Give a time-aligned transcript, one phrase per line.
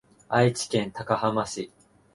[0.29, 1.71] 愛知県高浜市